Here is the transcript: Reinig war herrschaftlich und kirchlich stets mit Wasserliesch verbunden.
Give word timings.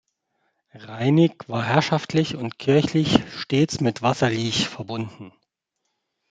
Reinig 0.73 1.47
war 1.47 1.63
herrschaftlich 1.63 2.35
und 2.35 2.57
kirchlich 2.57 3.19
stets 3.31 3.81
mit 3.81 4.01
Wasserliesch 4.01 4.67
verbunden. 4.67 5.31